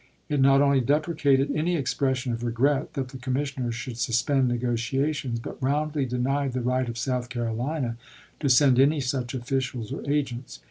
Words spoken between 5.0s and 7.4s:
tions, but roundly denied the right of South